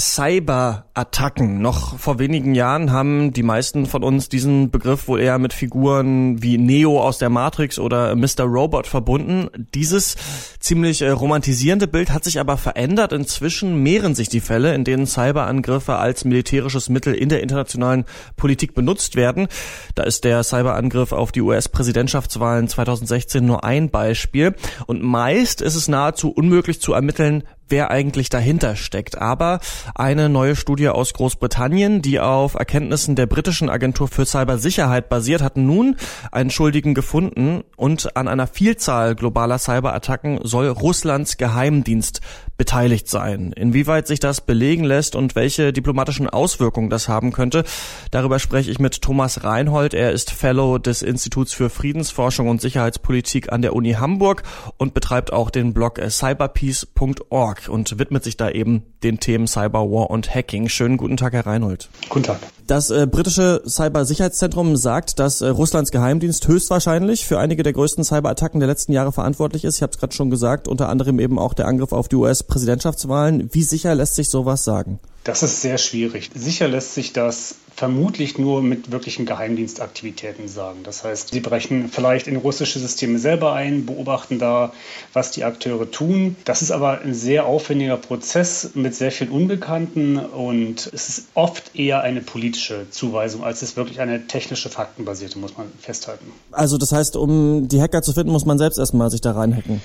Cyberattacken. 0.00 1.60
Noch 1.60 1.98
vor 1.98 2.18
wenigen 2.18 2.54
Jahren 2.54 2.90
haben 2.90 3.32
die 3.32 3.42
meisten 3.42 3.86
von 3.86 4.02
uns 4.02 4.28
diesen 4.28 4.70
Begriff 4.70 5.06
wohl 5.06 5.20
eher 5.20 5.38
mit 5.38 5.52
Figuren 5.52 6.42
wie 6.42 6.58
Neo 6.58 7.00
aus 7.00 7.18
der 7.18 7.28
Matrix 7.28 7.78
oder 7.78 8.16
Mr. 8.16 8.44
Robot 8.44 8.86
verbunden. 8.86 9.48
Dieses 9.74 10.16
ziemlich 10.58 11.02
äh, 11.02 11.10
romantisierende 11.10 11.86
Bild 11.86 12.10
hat 12.10 12.24
sich 12.24 12.40
aber 12.40 12.56
verändert. 12.56 13.12
Inzwischen 13.12 13.82
mehren 13.82 14.14
sich 14.14 14.28
die 14.28 14.40
Fälle, 14.40 14.74
in 14.74 14.84
denen 14.84 15.06
Cyberangriffe 15.06 15.96
als 15.96 16.24
militärisches 16.24 16.88
Mittel 16.88 17.14
in 17.14 17.28
der 17.28 17.42
internationalen 17.42 18.06
Politik 18.36 18.74
benutzt 18.74 19.16
werden. 19.16 19.48
Da 19.94 20.04
ist 20.04 20.24
der 20.24 20.42
Cyberangriff 20.42 21.12
auf 21.12 21.30
die 21.30 21.42
US-Präsidentschaftswahlen 21.42 22.68
2016 22.68 23.44
nur 23.44 23.64
ein 23.64 23.90
Beispiel. 23.90 24.54
Und 24.86 25.02
meist 25.02 25.60
ist 25.60 25.74
es 25.74 25.88
nahezu 25.88 26.30
unmöglich 26.30 26.80
zu 26.80 26.94
ermitteln, 26.94 27.44
wer 27.70 27.90
eigentlich 27.90 28.28
dahinter 28.28 28.76
steckt. 28.76 29.18
Aber 29.18 29.60
eine 29.94 30.28
neue 30.28 30.56
Studie 30.56 30.88
aus 30.88 31.12
Großbritannien, 31.12 32.02
die 32.02 32.20
auf 32.20 32.54
Erkenntnissen 32.54 33.16
der 33.16 33.26
britischen 33.26 33.70
Agentur 33.70 34.08
für 34.08 34.26
Cybersicherheit 34.26 35.08
basiert, 35.08 35.42
hat 35.42 35.56
nun 35.56 35.96
einen 36.32 36.50
Schuldigen 36.50 36.94
gefunden 36.94 37.62
und 37.76 38.16
an 38.16 38.28
einer 38.28 38.46
Vielzahl 38.46 39.14
globaler 39.14 39.58
Cyberattacken 39.58 40.40
soll 40.42 40.68
Russlands 40.68 41.36
Geheimdienst 41.36 42.20
beteiligt 42.60 43.08
sein. 43.08 43.54
Inwieweit 43.56 44.06
sich 44.06 44.20
das 44.20 44.42
belegen 44.42 44.84
lässt 44.84 45.16
und 45.16 45.34
welche 45.34 45.72
diplomatischen 45.72 46.28
Auswirkungen 46.28 46.90
das 46.90 47.08
haben 47.08 47.32
könnte, 47.32 47.64
darüber 48.10 48.38
spreche 48.38 48.70
ich 48.70 48.78
mit 48.78 49.00
Thomas 49.00 49.44
Reinhold. 49.44 49.94
Er 49.94 50.12
ist 50.12 50.30
Fellow 50.30 50.76
des 50.76 51.00
Instituts 51.00 51.54
für 51.54 51.70
Friedensforschung 51.70 52.50
und 52.50 52.60
Sicherheitspolitik 52.60 53.50
an 53.50 53.62
der 53.62 53.74
Uni 53.74 53.92
Hamburg 53.92 54.42
und 54.76 54.92
betreibt 54.92 55.32
auch 55.32 55.48
den 55.48 55.72
Blog 55.72 56.02
cyberpeace.org 56.06 57.70
und 57.70 57.98
widmet 57.98 58.24
sich 58.24 58.36
da 58.36 58.50
eben 58.50 58.82
den 59.02 59.20
Themen 59.20 59.46
Cyberwar 59.46 60.10
und 60.10 60.34
Hacking. 60.34 60.68
Schönen 60.68 60.98
guten 60.98 61.16
Tag, 61.16 61.32
Herr 61.32 61.46
Reinhold. 61.46 61.88
Guten 62.10 62.24
Tag. 62.24 62.40
Das 62.66 62.90
äh, 62.90 63.08
britische 63.10 63.62
Cybersicherheitszentrum 63.66 64.76
sagt, 64.76 65.18
dass 65.18 65.40
äh, 65.40 65.48
Russlands 65.48 65.90
Geheimdienst 65.90 66.46
höchstwahrscheinlich 66.46 67.26
für 67.26 67.38
einige 67.38 67.64
der 67.64 67.72
größten 67.72 68.04
Cyberattacken 68.04 68.60
der 68.60 68.68
letzten 68.68 68.92
Jahre 68.92 69.10
verantwortlich 69.10 69.64
ist. 69.64 69.76
Ich 69.76 69.82
habe 69.82 69.90
es 69.90 69.98
gerade 69.98 70.14
schon 70.14 70.30
gesagt, 70.30 70.68
unter 70.68 70.88
anderem 70.88 71.18
eben 71.18 71.38
auch 71.38 71.52
der 71.52 71.66
Angriff 71.66 71.92
auf 71.92 72.06
die 72.06 72.14
US 72.14 72.44
Präsidentschaftswahlen. 72.50 73.48
Wie 73.52 73.62
sicher 73.62 73.94
lässt 73.94 74.16
sich 74.16 74.28
sowas 74.28 74.64
sagen? 74.64 75.00
Das 75.24 75.42
ist 75.42 75.62
sehr 75.62 75.78
schwierig. 75.78 76.30
Sicher 76.34 76.68
lässt 76.68 76.94
sich 76.94 77.12
das 77.12 77.54
vermutlich 77.80 78.36
nur 78.36 78.60
mit 78.60 78.92
wirklichen 78.92 79.24
Geheimdienstaktivitäten 79.24 80.48
sagen. 80.48 80.80
Das 80.84 81.02
heißt, 81.02 81.30
sie 81.30 81.40
brechen 81.40 81.88
vielleicht 81.88 82.26
in 82.26 82.36
russische 82.36 82.78
Systeme 82.78 83.18
selber 83.18 83.54
ein, 83.54 83.86
beobachten 83.86 84.38
da, 84.38 84.74
was 85.14 85.30
die 85.30 85.44
Akteure 85.44 85.90
tun. 85.90 86.36
Das 86.44 86.60
ist 86.60 86.72
aber 86.72 87.00
ein 87.00 87.14
sehr 87.14 87.46
aufwendiger 87.46 87.96
Prozess 87.96 88.72
mit 88.74 88.94
sehr 88.94 89.10
viel 89.10 89.30
Unbekannten 89.30 90.18
und 90.18 90.90
es 90.92 91.08
ist 91.08 91.28
oft 91.32 91.74
eher 91.74 92.02
eine 92.02 92.20
politische 92.20 92.90
Zuweisung, 92.90 93.44
als 93.44 93.62
es 93.62 93.78
wirklich 93.78 93.98
eine 94.00 94.26
technische, 94.26 94.68
faktenbasierte, 94.68 95.38
muss 95.38 95.56
man 95.56 95.68
festhalten. 95.80 96.26
Also 96.52 96.76
das 96.76 96.92
heißt, 96.92 97.16
um 97.16 97.66
die 97.66 97.80
Hacker 97.80 98.02
zu 98.02 98.12
finden, 98.12 98.30
muss 98.30 98.44
man 98.44 98.58
selbst 98.58 98.78
erstmal 98.78 99.08
sich 99.10 99.22
da 99.22 99.32
reinhacken. 99.32 99.80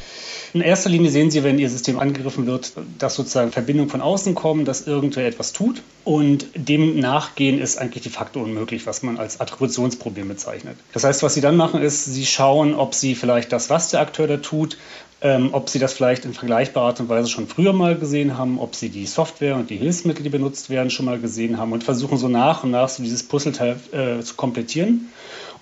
In 0.54 0.62
erster 0.62 0.90
Linie 0.90 1.12
sehen 1.12 1.32
Sie, 1.32 1.44
wenn 1.44 1.60
Ihr 1.60 1.70
System 1.70 2.00
angegriffen 2.00 2.46
wird, 2.46 2.74
dass 2.98 3.16
sozusagen 3.16 3.52
Verbindungen 3.52 3.90
von 3.90 4.00
außen 4.02 4.36
kommen, 4.36 4.64
dass 4.64 4.88
irgendwer 4.88 5.28
etwas 5.28 5.52
tut. 5.52 5.82
Und 6.06 6.46
dem 6.56 7.00
nachgehen 7.00 7.60
ist 7.60 7.78
eigentlich 7.86 8.04
de 8.04 8.12
facto 8.12 8.42
unmöglich, 8.42 8.86
was 8.86 9.04
man 9.04 9.18
als 9.18 9.40
Attributionsproblem 9.40 10.28
bezeichnet. 10.28 10.78
Das 10.94 11.04
heißt, 11.04 11.24
was 11.24 11.34
Sie 11.34 11.42
dann 11.42 11.56
machen, 11.58 11.82
ist, 11.82 12.06
Sie 12.06 12.26
schauen, 12.26 12.76
ob 12.76 12.94
Sie 12.94 13.16
vielleicht 13.16 13.52
das, 13.52 13.70
was 13.70 13.90
der 13.90 14.02
Akteur 14.02 14.28
da 14.28 14.38
tut, 14.38 14.78
ähm, 15.22 15.50
ob 15.54 15.70
Sie 15.70 15.80
das 15.80 15.94
vielleicht 15.94 16.26
in 16.26 16.34
vergleichbarer 16.34 16.88
Art 16.88 17.00
und 17.00 17.10
Weise 17.10 17.30
schon 17.30 17.48
früher 17.48 17.74
mal 17.74 17.96
gesehen 17.96 18.38
haben, 18.38 18.60
ob 18.60 18.76
Sie 18.76 18.90
die 18.90 19.06
Software 19.06 19.56
und 19.56 19.70
die 19.70 19.78
Hilfsmittel, 19.78 20.24
die 20.24 20.30
benutzt 20.30 20.70
werden, 20.70 20.90
schon 20.90 21.06
mal 21.06 21.20
gesehen 21.20 21.58
haben 21.58 21.72
und 21.72 21.84
versuchen 21.84 22.18
so 22.18 22.28
nach 22.28 22.64
und 22.64 22.72
nach 22.72 22.90
so 22.90 23.04
dieses 23.04 23.24
Puzzleteil 23.24 23.78
äh, 23.92 24.22
zu 24.22 24.36
komplettieren 24.36 25.10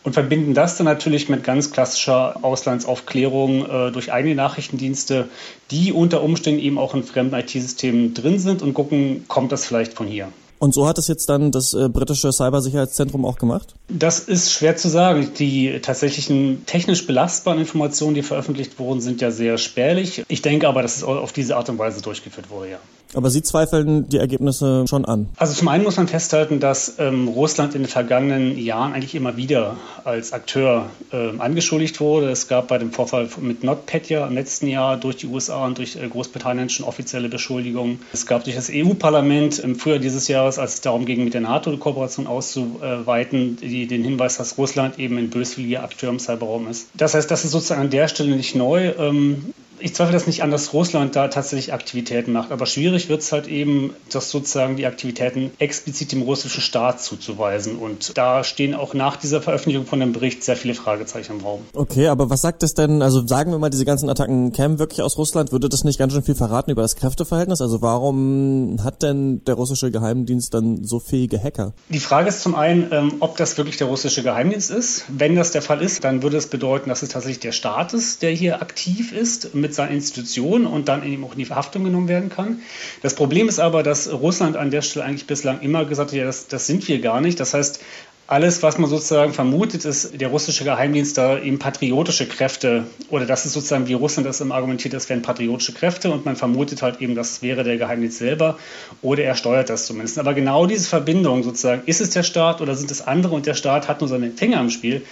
und 0.04 0.14
verbinden 0.14 0.54
das 0.54 0.78
dann 0.78 0.86
natürlich 0.86 1.30
mit 1.30 1.44
ganz 1.44 1.72
klassischer 1.72 2.44
Auslandsaufklärung 2.44 3.66
äh, 3.66 3.92
durch 3.92 4.12
eigene 4.12 4.36
Nachrichtendienste, 4.36 5.30
die 5.72 5.92
unter 5.94 6.22
Umständen 6.22 6.60
eben 6.60 6.78
auch 6.78 6.94
in 6.94 7.04
fremden 7.04 7.36
IT-Systemen 7.36 8.14
drin 8.14 8.40
sind 8.40 8.62
und 8.62 8.74
gucken, 8.74 9.26
kommt 9.28 9.52
das 9.52 9.66
vielleicht 9.66 9.94
von 9.94 10.08
hier. 10.08 10.30
Und 10.60 10.74
so 10.74 10.88
hat 10.88 10.98
es 10.98 11.08
jetzt 11.08 11.28
dann 11.30 11.52
das 11.52 11.74
äh, 11.74 11.90
britische 11.90 12.32
Cybersicherheitszentrum 12.32 13.26
auch 13.26 13.38
gemacht? 13.38 13.76
Das 13.90 14.20
ist 14.20 14.52
schwer 14.52 14.78
zu 14.78 14.90
sagen. 14.90 15.32
Die 15.38 15.80
tatsächlichen 15.82 16.66
technisch 16.66 17.06
belastbaren 17.06 17.60
Informationen, 17.60 18.16
die 18.16 18.24
veröffentlicht 18.24 18.80
wurden, 18.80 19.02
sind 19.02 19.22
ja 19.22 19.32
sehr 19.32 19.58
spärlich. 19.58 20.24
Ich 20.28 20.42
denke 20.42 20.68
aber, 20.68 20.82
dass 20.82 20.98
es 20.98 21.04
auf 21.04 21.34
diese 21.34 21.58
Art 21.58 21.70
und 21.70 21.80
Weise 21.80 22.02
durchgeführt 22.02 22.50
wurde, 22.50 22.72
ja. 22.72 22.80
Aber 23.16 23.30
Sie 23.30 23.42
zweifeln 23.42 24.10
die 24.10 24.18
Ergebnisse 24.18 24.86
schon 24.88 25.06
an? 25.06 25.30
Also 25.38 25.54
zum 25.54 25.68
einen 25.68 25.84
muss 25.84 25.98
man 25.98 26.08
festhalten, 26.08 26.60
dass 26.60 26.96
ähm, 27.00 27.28
Russland 27.28 27.76
in 27.76 27.84
den 27.84 27.90
vergangenen 27.90 28.58
Jahren 28.58 28.94
eigentlich 28.94 29.16
immer 29.16 29.38
wieder 29.38 29.78
als 30.04 30.34
Akteur 30.34 30.88
ähm, 31.12 31.40
angeschuldigt 31.42 32.00
wurde. 32.00 32.30
Es 32.30 32.48
gab 32.48 32.68
bei 32.68 32.78
dem 32.78 32.92
Vorfall 32.92 33.30
mit 33.40 33.64
NotPetya 33.64 34.28
im 34.28 34.34
letzten 34.34 34.68
Jahr 34.68 34.98
durch 34.98 35.18
die 35.18 35.28
USA 35.28 35.66
und 35.66 35.78
durch 35.78 35.96
äh, 35.96 36.08
Großbritannien 36.08 36.70
schon 36.70 36.86
offizielle 36.86 37.30
Beschuldigungen. 37.30 38.00
Es 38.14 38.26
gab 38.26 38.44
durch 38.44 38.56
das 38.56 38.70
EU-Parlament 38.72 39.60
im 39.60 39.76
Frühjahr 39.76 40.00
dieses 40.00 40.28
Jahres, 40.28 40.60
als 40.60 40.76
es 40.76 40.82
darum 40.82 41.06
ging, 41.06 41.24
mit 41.24 41.34
der 41.34 41.42
NATO 41.42 41.72
die 41.72 41.78
Kooperation 41.78 42.28
auszuweiten, 42.28 43.58
die, 43.58 43.88
den 43.88 44.04
Hinweis, 44.04 44.38
dass 44.38 44.58
Russland 44.58 45.00
eben 45.00 45.18
ein 45.18 45.30
böswilliger 45.30 45.84
Akteur 45.84 46.10
im 46.10 46.20
Cyberraum 46.20 46.68
ist. 46.68 46.88
Das 46.96 47.14
heißt, 47.14 47.30
das 47.30 47.46
ist 47.46 47.52
sozusagen 47.52 47.82
an 47.82 47.90
der 47.90 48.08
Stelle 48.08 48.36
nicht 48.36 48.56
neu. 48.56 48.92
Ähm, 48.98 49.54
ich 49.84 49.94
zweifle 49.94 50.14
das 50.14 50.28
nicht 50.28 50.44
an, 50.44 50.50
dass 50.50 50.72
Russland 50.72 51.14
da 51.18 51.28
tatsächlich 51.28 51.74
Aktivitäten 51.74 52.32
macht, 52.32 52.54
aber 52.54 52.66
schwierig 52.66 53.10
wird 53.10 53.20
es 53.20 53.34
halt 53.34 53.48
eben, 53.48 53.94
das 54.10 54.32
sozusagen 54.32 54.78
die 54.78 54.86
Aktivitäten 54.86 55.52
explizit 55.60 56.14
dem 56.14 56.22
russischen 56.22 56.62
Staat 56.62 57.02
zuzuweisen. 57.02 57.76
Und 57.76 58.18
da 58.18 58.46
stehen 58.46 58.76
auch 58.76 58.94
nach 58.94 59.18
dieser 59.18 59.42
Veröffentlichung 59.42 59.86
von 59.86 60.00
dem 60.00 60.14
Bericht 60.14 60.42
sehr 60.42 60.56
viele 60.56 60.74
Fragezeichen 60.74 61.34
im 61.34 61.42
Raum. 61.42 61.62
Okay, 61.74 62.08
aber 62.08 62.30
was 62.30 62.42
sagt 62.42 62.64
es 62.64 62.76
denn, 62.76 63.02
also 63.02 63.28
sagen 63.28 63.52
wir 63.52 63.60
mal, 63.60 63.70
diese 63.70 63.84
ganzen 63.84 64.10
Attacken 64.10 64.54
kämen 64.54 64.80
wirklich 64.80 65.02
aus 65.02 65.18
Russland, 65.18 65.52
würde 65.52 65.68
das 65.68 65.84
nicht 65.84 66.00
ganz 66.00 66.14
schön 66.14 66.24
viel 66.24 66.36
verraten 66.36 66.72
über 66.72 66.82
das 66.82 66.96
Kräfteverhältnis? 66.96 67.60
Also 67.60 67.82
warum 67.82 68.78
hat 68.86 69.04
denn 69.04 69.44
der 69.44 69.56
russische 69.56 69.92
Geheimdienst 69.92 70.54
dann 70.54 70.86
so 70.86 71.00
fähige 71.02 71.44
Hacker? 71.44 71.74
Die 71.90 72.00
Frage 72.00 72.30
ist 72.30 72.42
zum 72.42 72.56
einen, 72.56 72.88
ähm, 72.94 73.16
ob 73.20 73.36
das 73.36 73.58
wirklich 73.58 73.76
der 73.76 73.88
russische 73.88 74.24
Geheimdienst 74.24 74.72
ist. 74.72 75.04
Wenn 75.10 75.36
das 75.36 75.52
der 75.52 75.62
Fall 75.62 75.82
ist, 75.82 76.06
dann 76.06 76.24
würde 76.24 76.38
es 76.38 76.48
bedeuten, 76.48 76.88
dass 76.88 77.04
es 77.04 77.10
tatsächlich 77.10 77.42
der 77.42 77.52
Staat 77.52 77.94
ist, 77.94 78.22
der 78.22 78.32
hier 78.32 78.62
aktiv 78.62 79.12
ist 79.12 79.54
mit 79.54 79.73
seiner 79.76 79.92
Institution 79.92 80.66
und 80.66 80.88
dann 80.88 81.04
eben 81.04 81.24
auch 81.24 81.34
in 81.34 81.40
die 81.40 81.46
Verhaftung 81.46 81.84
genommen 81.84 82.08
werden 82.08 82.30
kann. 82.30 82.62
Das 83.02 83.16
Problem 83.16 83.50
ist 83.50 83.60
aber, 83.60 83.84
dass 83.84 84.12
Russland 84.12 84.56
an 84.58 84.72
der 84.72 84.82
Stelle 84.82 85.06
eigentlich 85.06 85.28
bislang 85.28 85.62
immer 85.62 85.86
gesagt 85.86 86.12
hat, 86.12 86.18
ja, 86.18 86.26
das, 86.26 86.48
das 86.48 86.68
sind 86.68 86.88
wir 86.88 87.00
gar 87.00 87.22
nicht. 87.22 87.40
Das 87.40 87.54
heißt, 87.54 87.80
alles, 88.26 88.64
was 88.64 88.78
man 88.78 88.90
sozusagen 88.90 89.34
vermutet, 89.34 89.84
ist, 89.84 90.20
der 90.20 90.30
russische 90.30 90.64
Geheimdienst 90.64 91.18
da 91.18 91.38
eben 91.40 91.60
patriotische 91.60 92.26
Kräfte 92.26 92.86
oder 93.10 93.26
das 93.26 93.46
ist 93.46 93.54
sozusagen, 93.54 93.88
wie 93.88 93.94
Russland 93.94 94.26
das 94.26 94.40
immer 94.40 94.56
argumentiert, 94.56 94.94
das 94.94 95.10
wären 95.10 95.22
patriotische 95.22 95.74
Kräfte 95.74 96.10
und 96.10 96.24
man 96.24 96.38
vermutet 96.38 96.82
halt 96.82 97.02
eben, 97.02 97.16
das 97.16 97.42
wäre 97.42 97.66
der 97.66 97.78
Geheimdienst 97.78 98.18
selber 98.18 98.58
oder 99.02 99.24
er 99.24 99.36
steuert 99.36 99.70
das 99.70 99.86
zumindest. 99.86 100.20
Aber 100.20 100.34
genau 100.34 100.66
diese 100.66 100.88
Verbindung 100.88 101.44
sozusagen, 101.44 101.82
ist 101.86 102.00
es 102.00 102.12
der 102.12 102.24
Staat 102.24 102.62
oder 102.62 102.76
sind 102.76 102.92
es 102.92 103.02
andere 103.06 103.36
und 103.36 103.46
der 103.46 103.56
Staat 103.56 103.90
hat 103.90 104.00
nur 104.00 104.08
seine 104.08 104.32
Finger 104.32 104.62
im 104.62 104.70
Spiel, 104.70 105.04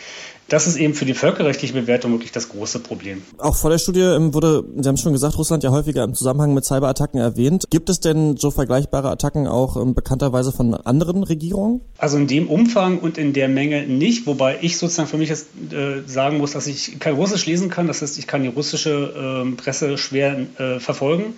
das 0.52 0.68
ist 0.68 0.76
eben 0.76 0.94
für 0.94 1.06
die 1.06 1.14
völkerrechtliche 1.14 1.74
Bewertung 1.74 2.12
wirklich 2.12 2.34
das 2.34 2.50
große 2.50 2.80
Problem. 2.80 3.22
Auch 3.38 3.56
vor 3.56 3.70
der 3.70 3.78
Studie 3.78 4.02
ähm, 4.02 4.34
wurde, 4.34 4.66
Sie 4.78 4.88
haben 4.88 4.98
schon 4.98 5.14
gesagt, 5.14 5.38
Russland 5.38 5.64
ja 5.64 5.72
häufiger 5.72 6.04
im 6.04 6.14
Zusammenhang 6.14 6.54
mit 6.54 6.66
Cyberattacken 6.66 7.22
erwähnt. 7.22 7.68
Gibt 7.70 7.90
es 7.90 8.02
denn 8.02 8.36
so 8.36 8.52
vergleichbare 8.52 9.10
Attacken 9.10 9.48
auch 9.48 9.78
ähm, 9.78 9.94
bekannterweise 9.94 10.52
von 10.52 10.74
anderen 10.74 11.24
Regierungen? 11.24 11.80
Also 11.98 12.18
in 12.18 12.28
dem 12.28 12.50
Umfang 12.50 13.00
und 13.00 13.18
in 13.18 13.32
der 13.32 13.48
Menge 13.48 13.88
nicht, 13.88 14.28
wobei 14.28 14.58
ich 14.62 14.78
sozusagen 14.78 15.08
für 15.08 15.18
mich 15.18 15.30
jetzt 15.30 15.48
äh, 15.72 16.02
sagen 16.06 16.38
muss, 16.38 16.52
dass 16.52 16.68
ich 16.68 17.00
kein 17.00 17.16
Russisch 17.16 17.46
lesen 17.46 17.70
kann. 17.70 17.88
Das 17.88 18.02
heißt, 18.02 18.20
ich 18.20 18.28
kann 18.28 18.44
die 18.44 18.50
russische 18.50 19.46
äh, 19.48 19.56
Presse 19.56 19.98
schwer 19.98 20.48
äh, 20.58 20.80
verfolgen. 20.82 21.36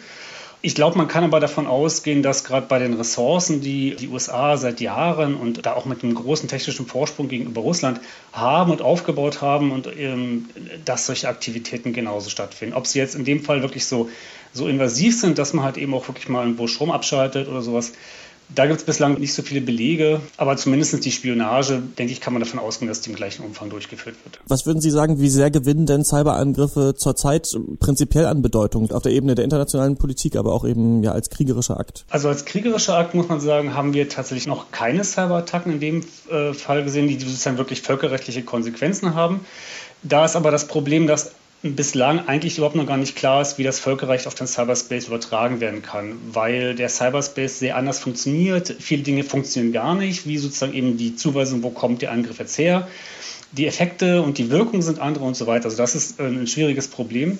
Ich 0.65 0.75
glaube, 0.75 0.97
man 0.97 1.09
kann 1.09 1.25
aber 1.25 1.41
davon 1.41 1.67
ausgehen, 1.67 2.23
dass 2.23 2.45
gerade 2.45 2.67
bei 2.67 2.79
den 2.79 2.93
Ressourcen, 2.93 3.59
die 3.59 3.97
die 3.97 4.07
USA 4.07 4.55
seit 4.55 4.79
Jahren 4.79 5.35
und 5.35 5.65
da 5.65 5.73
auch 5.73 5.83
mit 5.83 6.03
einem 6.03 6.15
großen 6.15 6.47
technischen 6.47 6.85
Vorsprung 6.85 7.27
gegenüber 7.27 7.59
Russland 7.59 7.99
haben 8.31 8.71
und 8.71 8.81
aufgebaut 8.81 9.41
haben 9.41 9.73
und 9.73 9.89
ähm, 9.97 10.47
dass 10.85 11.05
solche 11.05 11.27
Aktivitäten 11.27 11.91
genauso 11.91 12.29
stattfinden. 12.29 12.75
Ob 12.75 12.87
sie 12.87 12.99
jetzt 12.99 13.13
in 13.13 13.25
dem 13.25 13.43
Fall 13.43 13.61
wirklich 13.61 13.85
so, 13.85 14.09
so 14.53 14.69
invasiv 14.69 15.19
sind, 15.19 15.37
dass 15.37 15.53
man 15.53 15.65
halt 15.65 15.77
eben 15.77 15.93
auch 15.93 16.07
wirklich 16.07 16.29
mal 16.29 16.43
irgendwo 16.43 16.67
Strom 16.67 16.91
abschaltet 16.91 17.49
oder 17.49 17.61
sowas, 17.61 17.91
da 18.55 18.65
gibt 18.65 18.79
es 18.79 18.85
bislang 18.85 19.19
nicht 19.19 19.33
so 19.33 19.41
viele 19.41 19.61
Belege, 19.61 20.21
aber 20.37 20.57
zumindest 20.57 21.03
die 21.03 21.11
Spionage, 21.11 21.81
denke 21.97 22.13
ich, 22.13 22.21
kann 22.21 22.33
man 22.33 22.41
davon 22.41 22.59
ausgehen, 22.59 22.87
dass 22.87 23.01
die 23.01 23.09
im 23.09 23.15
gleichen 23.15 23.43
Umfang 23.43 23.69
durchgeführt 23.69 24.15
wird. 24.23 24.39
Was 24.47 24.65
würden 24.65 24.81
Sie 24.81 24.91
sagen, 24.91 25.19
wie 25.19 25.29
sehr 25.29 25.51
gewinnen 25.51 25.85
denn 25.85 26.03
Cyberangriffe 26.03 26.93
zurzeit 26.95 27.49
prinzipiell 27.79 28.25
an 28.25 28.41
Bedeutung 28.41 28.91
auf 28.91 29.03
der 29.03 29.11
Ebene 29.11 29.35
der 29.35 29.43
internationalen 29.43 29.95
Politik, 29.95 30.35
aber 30.35 30.53
auch 30.53 30.65
eben 30.65 31.03
ja 31.03 31.11
als 31.11 31.29
kriegerischer 31.29 31.79
Akt? 31.79 32.05
Also 32.09 32.29
als 32.29 32.45
kriegerischer 32.45 32.97
Akt 32.97 33.13
muss 33.13 33.27
man 33.27 33.39
sagen, 33.39 33.73
haben 33.73 33.93
wir 33.93 34.09
tatsächlich 34.09 34.47
noch 34.47 34.71
keine 34.71 35.03
Cyberattacken 35.03 35.73
in 35.73 35.79
dem 35.79 36.05
äh, 36.29 36.53
Fall 36.53 36.83
gesehen, 36.83 37.07
die 37.07 37.19
sozusagen 37.19 37.57
wirklich 37.57 37.81
völkerrechtliche 37.81 38.43
Konsequenzen 38.43 39.15
haben. 39.15 39.41
Da 40.03 40.25
ist 40.25 40.35
aber 40.35 40.51
das 40.51 40.67
Problem, 40.67 41.07
dass 41.07 41.31
bislang 41.63 42.27
eigentlich 42.27 42.57
überhaupt 42.57 42.75
noch 42.75 42.85
gar 42.85 42.97
nicht 42.97 43.15
klar 43.15 43.41
ist, 43.41 43.57
wie 43.57 43.63
das 43.63 43.79
Völkerrecht 43.79 44.27
auf 44.27 44.35
den 44.35 44.47
Cyberspace 44.47 45.07
übertragen 45.07 45.61
werden 45.61 45.81
kann, 45.81 46.17
weil 46.31 46.75
der 46.75 46.89
Cyberspace 46.89 47.59
sehr 47.59 47.77
anders 47.77 47.99
funktioniert. 47.99 48.75
Viele 48.79 49.03
Dinge 49.03 49.23
funktionieren 49.23 49.71
gar 49.71 49.95
nicht, 49.95 50.27
wie 50.27 50.37
sozusagen 50.37 50.73
eben 50.73 50.97
die 50.97 51.15
Zuweisung, 51.15 51.63
wo 51.63 51.69
kommt 51.69 52.01
der 52.01 52.11
Angriff 52.11 52.37
jetzt 52.39 52.57
her. 52.57 52.87
Die 53.53 53.65
Effekte 53.65 54.21
und 54.21 54.39
die 54.39 54.49
Wirkungen 54.49 54.81
sind 54.81 54.99
andere 54.99 55.23
und 55.23 55.37
so 55.37 55.47
weiter. 55.47 55.65
Also 55.65 55.77
das 55.77 55.95
ist 55.95 56.19
ein 56.19 56.47
schwieriges 56.47 56.89
Problem. 56.89 57.39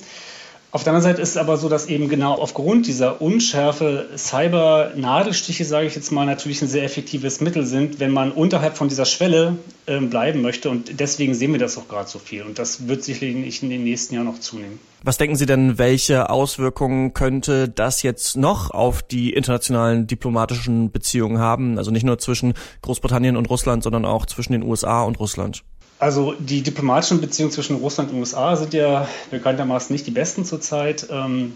Auf 0.74 0.84
der 0.84 0.92
anderen 0.92 1.12
Seite 1.12 1.22
ist 1.22 1.30
es 1.30 1.38
aber 1.38 1.58
so, 1.58 1.70
dass 1.70 1.86
eben 1.86 2.10
genau 2.10 2.34
aufgrund 2.34 2.88
dieser 2.88 3.22
Unschärfe 3.22 4.10
Cyber-Nadelstiche, 4.18 5.66
sage 5.66 5.86
ich 5.86 5.94
jetzt 5.94 6.12
mal, 6.12 6.26
natürlich 6.26 6.64
ein 6.64 6.68
sehr 6.68 6.84
effektives 6.84 7.42
Mittel 7.42 7.64
sind, 7.64 8.00
wenn 8.00 8.10
man 8.10 8.32
unterhalb 8.32 8.76
von 8.76 8.88
dieser 8.88 9.06
Schwelle 9.06 9.58
äh, 9.86 10.00
bleiben 10.00 10.42
möchte. 10.42 10.72
Und 10.72 11.00
deswegen 11.00 11.36
sehen 11.36 11.52
wir 11.52 11.60
das 11.60 11.78
auch 11.78 11.88
gerade 11.88 12.10
so 12.10 12.18
viel. 12.18 12.42
Und 12.42 12.58
das 12.58 12.88
wird 12.88 13.04
sicherlich 13.04 13.62
in 13.62 13.70
den 13.70 13.84
nächsten 13.84 14.16
Jahren 14.16 14.26
noch 14.26 14.40
zunehmen. 14.40 14.80
Was 15.04 15.20
denken 15.20 15.36
Sie 15.36 15.46
denn, 15.46 15.78
welche 15.78 16.32
Auswirkungen 16.32 17.14
könnte 17.14 17.70
das 17.70 18.02
jetzt 18.02 18.36
noch 18.36 18.72
auf 18.72 19.04
die 19.04 19.32
internationalen 19.32 20.08
diplomatischen 20.08 20.90
Beziehungen 20.90 21.38
haben? 21.38 21.78
Also 21.78 21.92
nicht 21.92 22.04
nur 22.04 22.18
zwischen 22.18 22.56
Großbritannien 22.82 23.38
und 23.38 23.48
Russland, 23.48 23.84
sondern 23.84 24.06
auch 24.06 24.26
zwischen 24.26 24.54
den 24.54 24.64
USA 24.64 25.04
und 25.04 25.20
Russland? 25.20 25.64
Also 26.00 26.34
die 26.38 26.62
diplomatischen 26.62 27.22
Beziehungen 27.22 27.52
zwischen 27.52 27.78
Russland 27.78 28.12
und 28.12 28.20
USA 28.20 28.56
sind 28.56 28.74
ja 28.74 29.08
bekanntermaßen 29.32 29.94
nicht 29.94 30.06
die 30.06 30.12
besten 30.12 30.44
zurzeit. 30.46 31.08
Ähm, 31.10 31.54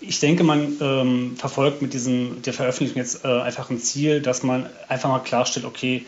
ich 0.00 0.20
denke, 0.20 0.44
man 0.44 0.76
ähm, 0.80 1.36
verfolgt 1.36 1.80
mit 1.80 1.94
diesem, 1.94 2.42
der 2.42 2.52
Veröffentlichung 2.52 2.98
jetzt 2.98 3.24
äh, 3.24 3.28
einfach 3.28 3.70
ein 3.70 3.78
Ziel, 3.78 4.20
dass 4.20 4.42
man 4.42 4.66
einfach 4.88 5.08
mal 5.08 5.20
klarstellt, 5.20 5.64
okay, 5.64 6.04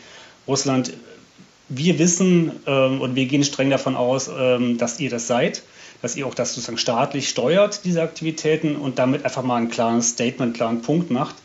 Russland, 0.47 0.93
wir 1.69 1.97
wissen 1.97 2.51
ähm, 2.67 3.01
und 3.01 3.15
wir 3.15 3.25
gehen 3.25 3.43
streng 3.43 3.69
davon 3.69 3.95
aus, 3.95 4.29
dass 4.77 4.99
ihr 4.99 5.09
das 5.09 5.27
seid, 5.27 5.63
dass 6.01 6.15
ihr 6.15 6.25
auch 6.25 6.33
das 6.33 6.53
sozusagen 6.53 6.77
staatlich 6.77 7.29
steuert, 7.29 7.85
diese 7.85 8.01
Aktivitäten 8.01 8.75
und 8.75 8.99
damit 8.99 9.25
einfach 9.25 9.43
mal 9.43 9.57
ein 9.57 9.69
klares 9.69 10.09
Statement, 10.09 10.41
einen 10.41 10.53
klaren 10.53 10.81
Punkt 10.81 11.11
macht. 11.11 11.35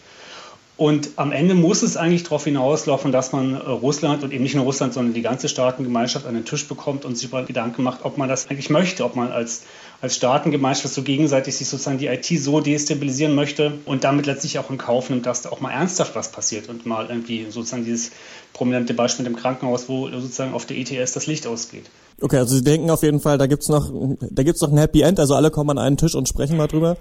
Und 0.76 1.11
am 1.17 1.31
Ende 1.31 1.55
muss 1.55 1.82
es 1.82 1.97
eigentlich 1.97 2.25
darauf 2.25 2.44
hinauslaufen, 2.44 3.12
dass 3.12 3.31
man 3.31 3.55
äh, 3.55 3.59
Russland 3.59 4.25
und 4.25 4.32
eben 4.32 4.43
nicht 4.43 4.56
nur 4.56 4.65
Russland, 4.65 4.93
sondern 4.93 5.15
die 5.15 5.23
ganze 5.23 5.49
Staatengemeinschaft 5.49 6.26
an 6.26 6.35
den 6.35 6.44
Tisch 6.44 6.67
bekommt 6.67 7.05
und 7.05 7.17
sich 7.17 7.31
mal 7.31 7.44
Gedanken 7.44 7.85
macht, 7.85 8.05
ob 8.05 8.19
man 8.19 8.29
das 8.29 8.50
eigentlich 8.50 8.71
möchte, 8.71 9.05
ob 9.05 9.15
man 9.15 9.31
als, 9.31 9.62
als 10.00 10.17
Staatengemeinschaft 10.17 10.93
so 10.93 11.03
gegenseitig 11.03 11.55
sich 11.55 11.69
sozusagen 11.69 11.99
die 11.99 12.09
IT 12.09 12.26
so 12.26 12.61
destabilisieren 12.61 13.37
möchte 13.37 13.79
und 13.85 14.03
damit 14.03 14.26
letztlich 14.26 14.59
auch 14.59 14.69
in 14.69 14.79
Kauf 14.79 15.11
nimmt, 15.11 15.26
dass 15.26 15.43
da 15.43 15.50
auch 15.50 15.61
mal 15.61 15.71
ernsthaft 15.71 16.17
was 16.17 16.32
passiert 16.32 16.69
und 16.69 16.87
mal 16.87 17.06
irgendwie 17.09 17.47
sozusagen 17.50 17.85
dieses 17.85 18.11
prominente 18.53 18.94
Beispiel 18.94 19.25
mit 19.25 19.32
dem 19.32 19.38
Krankenhaus, 19.41 19.88
wo 19.88 20.09
sozusagen 20.09 20.55
auf 20.55 20.67
der 20.67 20.76
ETS 20.76 21.12
das 21.12 21.29
Licht 21.29 21.47
ausgeht. 21.47 21.88
Okay, 22.25 22.38
also 22.38 22.56
Sie 22.56 22.65
denken 22.65 22.91
auf 22.91 23.03
jeden 23.03 23.21
Fall, 23.21 23.37
da 23.37 23.47
gibt's 23.47 23.69
noch, 23.69 23.93
da 24.19 24.43
gibt's 24.43 24.62
noch 24.62 24.73
ein 24.73 24.79
Happy 24.79 25.03
End, 25.03 25.21
also 25.21 25.35
alle 25.35 25.50
kommen 25.50 25.69
an 25.69 25.79
einen 25.79 25.99
Tisch 25.99 26.15
und 26.15 26.26
sprechen 26.26 26.56
mal 26.56 26.69
drüber. 26.69 26.97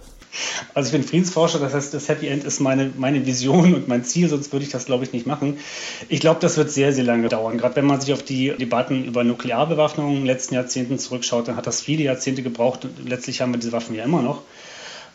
Also 0.74 0.88
ich 0.88 0.92
bin 0.92 1.02
Friedensforscher, 1.02 1.60
das 1.60 1.74
heißt, 1.74 1.94
das 1.94 2.10
Happy 2.10 2.28
End 2.28 2.44
ist 2.44 2.60
meine, 2.60 2.92
meine 2.98 3.26
Vision 3.26 3.74
und 3.74 3.88
mein 3.88 4.04
Ziel, 4.04 4.28
sonst 4.28 4.52
würde 4.52 4.66
ich 4.66 4.72
das, 4.74 4.84
glaube 4.84 5.06
ich, 5.06 5.14
nicht 5.14 5.26
machen. 5.26 5.60
Ich 6.10 6.20
glaube, 6.20 6.42
das 6.42 6.58
wird 6.58 6.72
sehr, 6.72 6.92
sehr 6.92 7.06
lange 7.06 7.30
dauern. 7.30 7.58
Gerade 7.58 7.78
wenn 7.78 7.86
man 7.86 8.02
sich 8.02 8.12
auf 8.12 8.22
die 8.22 8.50
Debatten 8.50 9.06
über 9.06 9.24
Nuklearbewaffnung 9.24 10.10
in 10.10 10.16
den 10.18 10.26
letzten 10.26 10.56
Jahrzehnten 10.56 11.00
zurückschaut, 11.00 11.48
dann 11.48 11.56
hat 11.56 11.68
das 11.68 11.80
viele 11.80 12.04
Jahrzehnte 12.04 12.44
gebraucht 12.44 12.84
und 12.84 13.08
letztlich 13.08 13.40
haben 13.40 13.54
wir 13.54 13.62
diese 13.62 13.72
Waffen 13.72 13.96
ja 13.96 14.04
immer 14.04 14.22
noch. 14.22 14.42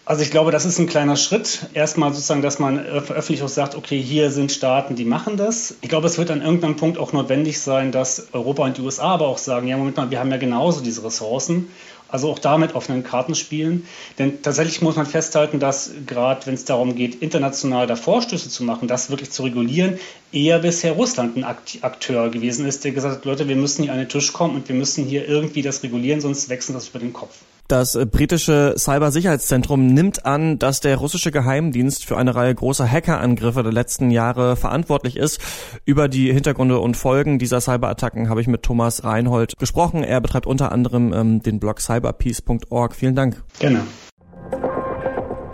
Also 0.09 0.23
ich 0.23 0.31
glaube, 0.31 0.53
das 0.53 0.65
ist 0.65 0.79
ein 0.79 0.87
kleiner 0.87 1.17
Schritt. 1.17 1.67
Erstmal 1.75 2.15
sozusagen, 2.15 2.41
dass 2.41 2.59
man 2.59 2.79
öffentlich 2.79 3.43
auch 3.43 3.49
sagt, 3.51 3.75
okay, 3.75 4.01
hier 4.01 4.31
sind 4.31 4.51
Staaten, 4.51 4.97
die 4.97 5.05
machen 5.05 5.37
das. 5.37 5.75
Ich 5.83 5.91
glaube, 5.91 6.07
es 6.07 6.17
wird 6.17 6.31
an 6.31 6.41
irgendeinem 6.41 6.77
Punkt 6.77 6.97
auch 6.97 7.13
notwendig 7.13 7.61
sein, 7.61 7.93
dass 7.93 8.29
Europa 8.33 8.65
und 8.65 8.79
die 8.79 8.81
USA 8.81 9.13
aber 9.13 9.27
auch 9.27 9.37
sagen, 9.37 9.69
ja, 9.69 9.77
Moment 9.77 9.99
mal, 9.99 10.11
wir 10.11 10.19
haben 10.19 10.31
ja 10.31 10.39
genauso 10.39 10.81
diese 10.81 11.05
Ressourcen. 11.05 11.69
Also 12.09 12.31
auch 12.31 12.39
damit 12.39 12.75
offenen 12.75 13.03
Karten 13.03 13.35
spielen. 13.35 13.87
Denn 14.19 14.41
tatsächlich 14.41 14.81
muss 14.81 14.97
man 14.97 15.05
festhalten, 15.05 15.61
dass 15.61 15.91
gerade 16.07 16.47
wenn 16.47 16.55
es 16.55 16.65
darum 16.65 16.95
geht, 16.95 17.17
international 17.17 17.87
da 17.87 17.95
Vorstöße 17.95 18.49
zu 18.49 18.65
machen, 18.65 18.89
das 18.89 19.11
wirklich 19.11 19.31
zu 19.31 19.43
regulieren, 19.43 19.99
eher 20.33 20.61
bisher 20.61 20.93
Russland 20.93 21.37
ein 21.37 21.45
Akteur 21.45 22.31
gewesen 22.31 22.65
ist, 22.65 22.83
der 22.83 22.93
gesagt 22.93 23.17
hat, 23.17 23.25
Leute, 23.27 23.47
wir 23.47 23.57
müssen 23.57 23.83
hier 23.83 23.93
an 23.93 23.99
den 23.99 24.09
Tisch 24.09 24.33
kommen 24.33 24.55
und 24.55 24.71
wir 24.71 24.75
müssen 24.75 25.05
hier 25.05 25.29
irgendwie 25.29 25.61
das 25.61 25.83
regulieren, 25.83 26.23
sonst 26.23 26.49
wechseln 26.49 26.73
das 26.73 26.89
über 26.89 26.99
den 26.99 27.13
Kopf. 27.13 27.37
Das 27.69 27.95
äh, 27.95 28.07
britische 28.07 28.75
Cybersicherheitszentrum 28.79 29.89
nimmt 29.89 30.25
an, 30.25 30.59
dass 30.59 30.81
der 30.81 30.97
russische 30.97 31.31
Geheimdienst 31.31 32.07
für 32.07 32.17
eine 32.17 32.35
Reihe 32.35 32.55
großer 32.55 32.91
Hackerangriffe 32.91 33.63
der 33.63 33.73
letzten 33.73 34.11
Jahre 34.11 34.57
verantwortlich 34.57 35.17
ist. 35.17 35.39
Über 35.85 36.09
die 36.09 36.33
Hintergründe 36.33 36.79
und 36.79 36.97
Folgen 36.97 37.39
dieser 37.39 37.61
Cyberattacken 37.61 38.31
habe 38.31 38.41
ich 38.41 38.47
mit 38.47 38.63
Thomas 38.63 39.05
Reinhold 39.05 39.59
gesprochen. 39.59 40.03
Er 40.03 40.23
betreibt 40.23 40.47
unter 40.47 40.73
anderem 40.73 41.13
ähm, 41.13 41.43
den 41.43 41.61
Blog 41.61 41.83
cyberpeace.org. 41.83 42.95
Vielen 42.95 43.15
Dank. 43.15 43.45
Gerne. 43.59 43.83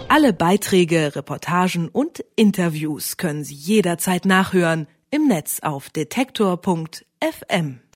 Alle 0.09 0.33
Beiträge, 0.33 1.17
Reportagen 1.17 1.89
und 1.89 2.25
Interviews 2.37 3.17
können 3.17 3.43
Sie 3.43 3.55
jederzeit 3.55 4.25
nachhören 4.25 4.87
im 5.11 5.27
Netz 5.27 5.59
auf 5.63 5.91
detektor.fm. 5.91 7.81